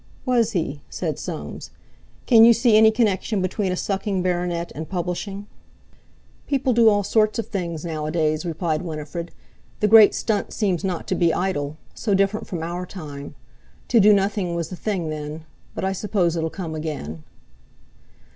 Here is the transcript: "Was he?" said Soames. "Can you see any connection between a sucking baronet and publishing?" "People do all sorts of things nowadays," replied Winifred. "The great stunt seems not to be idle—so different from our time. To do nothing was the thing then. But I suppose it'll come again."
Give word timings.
"Was 0.25 0.53
he?" 0.53 0.81
said 0.89 1.19
Soames. 1.19 1.69
"Can 2.25 2.43
you 2.43 2.53
see 2.53 2.75
any 2.75 2.89
connection 2.89 3.39
between 3.39 3.71
a 3.71 3.75
sucking 3.75 4.23
baronet 4.23 4.71
and 4.73 4.89
publishing?" 4.89 5.45
"People 6.47 6.73
do 6.73 6.89
all 6.89 7.03
sorts 7.03 7.37
of 7.37 7.47
things 7.49 7.85
nowadays," 7.85 8.43
replied 8.43 8.81
Winifred. 8.81 9.29
"The 9.79 9.87
great 9.87 10.15
stunt 10.15 10.53
seems 10.53 10.83
not 10.83 11.05
to 11.09 11.13
be 11.13 11.31
idle—so 11.31 12.15
different 12.15 12.47
from 12.47 12.63
our 12.63 12.87
time. 12.87 13.35
To 13.89 13.99
do 13.99 14.11
nothing 14.11 14.55
was 14.55 14.69
the 14.69 14.75
thing 14.75 15.11
then. 15.11 15.45
But 15.75 15.85
I 15.85 15.91
suppose 15.91 16.35
it'll 16.35 16.49
come 16.49 16.73
again." 16.73 17.23